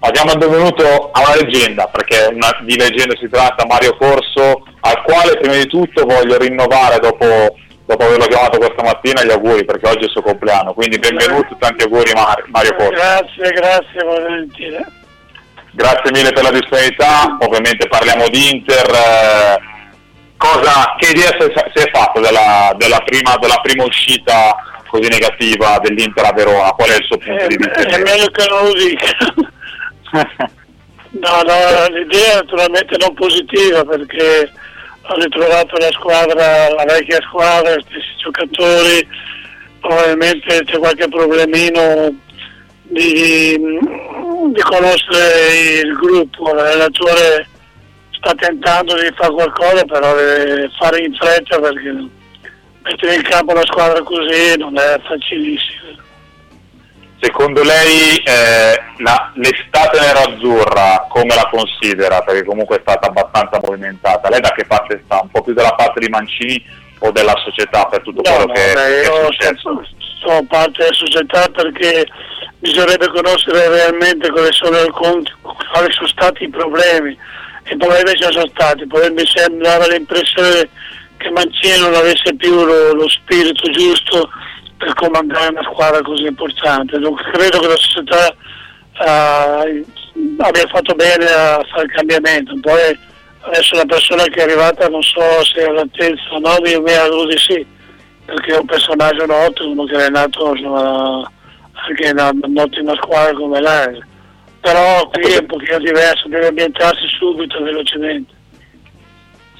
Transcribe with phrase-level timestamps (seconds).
[0.00, 5.36] Abbiamo benvenuto a una leggenda, perché una, di leggenda si tratta, Mario Corso, al quale
[5.38, 7.26] prima di tutto voglio rinnovare dopo,
[7.84, 10.72] dopo averlo chiamato questa mattina gli auguri, perché oggi è il suo compleanno.
[10.72, 12.90] Quindi benvenuto, tanti auguri Mario Corso.
[12.90, 14.84] Grazie, grazie, volentieri.
[15.72, 18.88] Grazie mille per la disponibilità, ovviamente parliamo di Inter.
[18.94, 19.58] Eh,
[20.36, 24.54] cosa, che idea si è fatto della, della, prima, della prima uscita
[24.86, 26.70] così negativa dell'Inter a Verona?
[26.70, 27.80] Qual è il suo punto eh, di vista?
[27.80, 29.56] È meglio che non lo dica.
[31.10, 34.50] no, no, l'idea è naturalmente non positiva perché
[35.02, 39.08] ho ritrovato la squadra, la vecchia squadra, gli stessi giocatori,
[39.80, 42.14] probabilmente c'è qualche problemino
[42.82, 47.46] di, di conoscere il gruppo, l'allenatore
[48.18, 52.08] sta tentando di fare qualcosa però deve fare in fretta perché
[52.82, 56.06] mettere in campo una squadra così non è facilissimo.
[57.20, 62.20] Secondo lei eh, la, l'estate nero-azzurra come la considera?
[62.22, 64.28] Perché comunque è stata abbastanza movimentata.
[64.28, 65.20] Lei da che parte sta?
[65.22, 66.64] Un po' più dalla parte di Mancini
[67.00, 69.82] o della società per tutto no, quello no, che, beh, che è io successo?
[70.20, 72.06] sono parte della società perché
[72.58, 77.16] bisognerebbe conoscere realmente quali sono, quali sono stati i problemi
[77.64, 78.86] e probabilmente ci sono stati.
[78.86, 80.68] Poi mi sembrava l'impressione
[81.16, 84.28] che Mancini non avesse più lo, lo spirito giusto
[84.78, 86.98] per comandare una squadra così importante.
[86.98, 88.34] Dunque, credo che la società
[89.00, 89.84] uh,
[90.38, 92.54] abbia fatto bene a fare il cambiamento.
[92.60, 92.98] Poi
[93.40, 96.92] adesso la persona che è arrivata non so se è all'altezza o no, io mi
[96.92, 97.66] auguro di sì,
[98.24, 101.30] perché è un personaggio noto, uno che è nato insomma,
[101.72, 104.02] anche in un'ottima squadra come lei.
[104.60, 108.34] Però qui è un pochino diverso, deve ambientarsi subito, velocemente.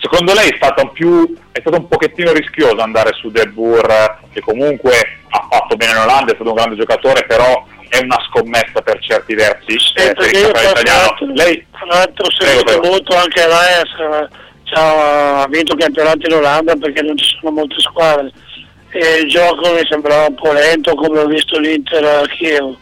[0.01, 4.21] Secondo lei è stato, un più, è stato un pochettino rischioso andare su De Boer,
[4.33, 8.19] che comunque ha fatto bene in Olanda, è stato un grande giocatore, però è una
[8.29, 11.17] scommessa per certi versi eh, per il italiano.
[11.35, 14.29] Lei tra l'altro seguito molto anche l'AES,
[14.75, 18.31] ha vinto campionati in Olanda perché non ci sono molte squadre
[18.91, 22.77] e il gioco mi sembrava un po' lento come ho visto l'Inter a Chievo.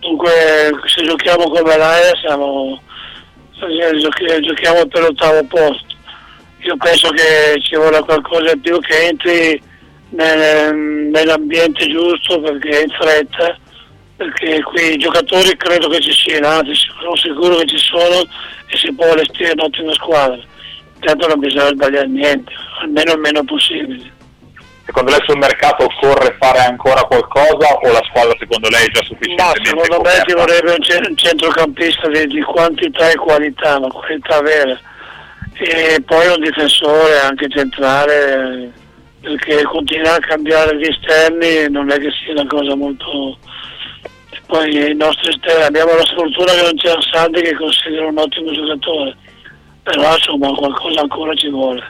[0.00, 0.30] Dunque
[0.86, 2.80] se giochiamo come l'AES siamo,
[3.52, 5.95] giochiamo per l'ottavo posto
[6.66, 9.62] io penso che ci vuole qualcosa in più che entri
[10.10, 13.56] nel, nell'ambiente giusto perché è in fretta,
[14.16, 18.20] perché qui i giocatori credo che ci siano, anzi sono sicuro che ci sono
[18.66, 20.38] e si può allestire un'ottima squadra.
[20.98, 24.14] Tanto non bisogna sbagliare niente, almeno il meno possibile.
[24.86, 29.02] Secondo lei sul mercato occorre fare ancora qualcosa o la squadra secondo lei è già
[29.02, 30.18] sufficientemente No, secondo coperta?
[30.18, 34.80] me ci vorrebbe un, centrocampista di, di quantità e qualità, ma qualità vera
[35.58, 38.72] e poi un difensore anche centrale
[39.20, 43.38] perché continuare a cambiare gli esterni non è che sia una cosa molto
[44.46, 48.52] poi i nostri esterni abbiamo la sfortuna che non c'è Sandi che considero un ottimo
[48.52, 49.16] giocatore
[49.82, 51.82] però insomma qualcosa ancora ci vuole.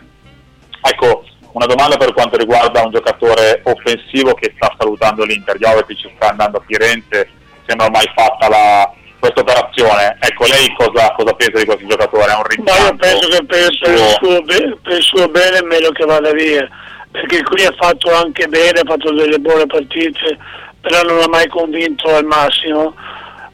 [0.82, 5.56] Ecco una domanda per quanto riguarda un giocatore offensivo che sta salutando l'Inter.
[5.56, 7.30] Jovetic sta andando a Firenze
[7.64, 10.16] sembra mai fatta la, questa operazione.
[10.20, 12.32] Ecco, lei cosa, cosa, pensa di questo giocatore?
[12.32, 12.82] È un rimpianto?
[12.82, 16.04] Ma io penso che per, per, il suo, per, il suo, bene è meglio che
[16.04, 16.68] vada via,
[17.10, 20.38] perché qui ha fatto anche bene, ha fatto delle buone partite,
[20.80, 22.94] però non ha mai convinto al massimo,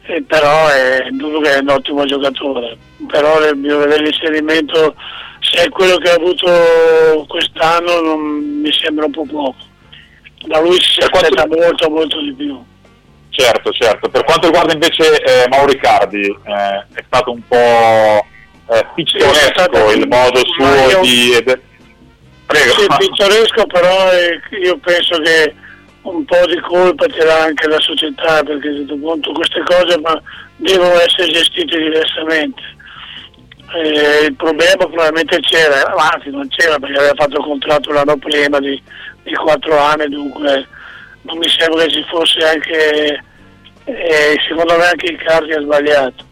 [0.04, 2.76] e però è dubbio che è un ottimo giocatore.
[3.08, 4.94] Però nel mio l'inserimento,
[5.40, 8.20] se è quello che ha avuto quest'anno, non,
[8.60, 9.70] mi sembra un po' poco.
[10.46, 12.70] Da lui si aspetta molto, molto di più.
[13.32, 14.10] Certo, certo.
[14.10, 20.06] Per quanto riguarda invece eh, Mauricardi, eh, è stato un po' eh, pittoresco sì, il
[20.06, 21.00] modo suo io...
[21.00, 21.60] di...
[22.44, 22.72] Prego.
[22.74, 25.54] Sì, pittoresco, però eh, io penso che
[26.02, 30.20] un po' di colpa ce l'ha anche la società, perché punto queste cose ma,
[30.56, 32.60] devono essere gestite diversamente.
[33.74, 38.58] Eh, il problema probabilmente c'era, anzi non c'era perché aveva fatto il contratto l'anno prima
[38.58, 38.80] di,
[39.22, 40.66] di 4 anni, dunque
[41.22, 43.22] non mi sembra che ci fosse anche,
[43.84, 46.24] eh, secondo me anche il Cardi ha sbagliato,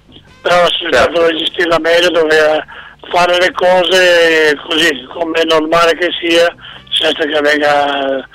[0.42, 1.12] però la società certo.
[1.12, 2.64] doveva gestirla meglio, doveva
[3.10, 6.54] fare le cose così come è normale che sia,
[6.90, 8.28] senza che venga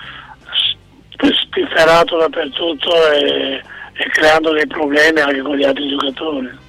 [1.17, 3.61] spifferato dappertutto e,
[3.93, 6.63] e creando dei problemi anche con gli altri giocatori.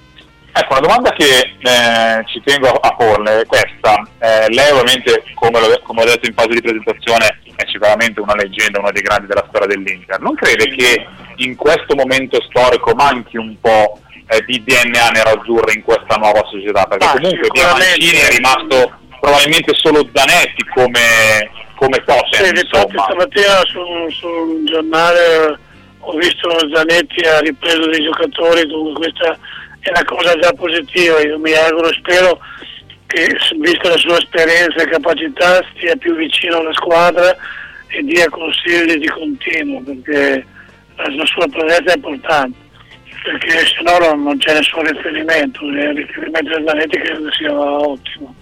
[0.59, 4.01] Ecco, una domanda che eh, ci tengo a porle è questa.
[4.19, 8.35] Eh, lei ovviamente, come, lo, come, ho detto in fase di presentazione, è sicuramente una
[8.35, 10.19] leggenda, uno dei grandi della storia dell'Inter.
[10.21, 11.07] Non crede che
[11.37, 16.85] in questo momento storico manchi un po' eh, di DNA nero-azzurro in questa nuova società?
[16.85, 22.33] Perché ah, comunque Mancini è rimasto probabilmente solo Zanetti come, come totem.
[22.33, 25.59] Sì, infatti stamattina su, su un giornale
[26.01, 29.39] ho visto Zanetti ha ripreso dei giocatori, dunque questa
[29.81, 32.39] è una cosa già positiva, io mi auguro e spero
[33.07, 37.37] che vista la sua esperienza e capacità stia più vicino alla squadra
[37.89, 40.45] e dia consigli di continuo perché
[40.97, 42.65] la sua presenza è importante
[43.27, 48.35] perché se no non, c'è nessun riferimento, il riferimento del Zanetti credo sia ottimo.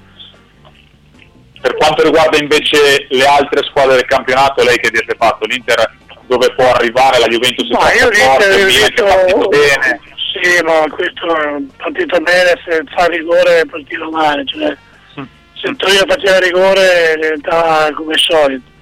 [1.61, 5.91] Per quanto riguarda invece le altre squadre del campionato, lei che avete fatto l'Inter
[6.27, 10.01] dove può arrivare la Juventus ma io l'Inter ho visto bene
[10.41, 14.77] sì ma questo è partito bene se fa rigore è partito male cioè,
[15.21, 15.25] mm.
[15.55, 18.73] se Torino faceva rigore diventava come solito.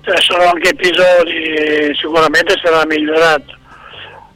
[0.00, 3.56] Cioè, sono anche episodi sicuramente sarà migliorato.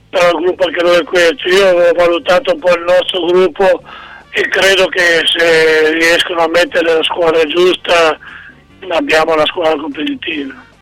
[0.09, 1.49] Però il gruppo anche lui è questo.
[1.49, 3.83] Io ho valutato un po' il nostro gruppo
[4.31, 8.19] e credo che se riescono a mettere la squadra giusta
[8.89, 10.67] abbiamo la squadra competitiva